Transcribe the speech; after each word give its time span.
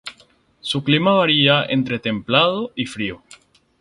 Su 0.61 0.83
clima 0.83 1.11
varía 1.13 1.63
entre 1.63 1.99
templado 1.99 2.71
y 2.75 2.87
frío. 2.87 3.21